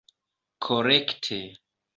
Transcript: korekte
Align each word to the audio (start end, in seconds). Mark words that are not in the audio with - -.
korekte 0.65 1.39